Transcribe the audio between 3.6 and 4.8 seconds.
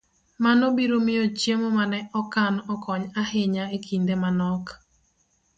e kinde ma nok